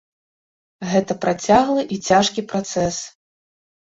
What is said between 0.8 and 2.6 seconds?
Гэта працяглы і цяжкі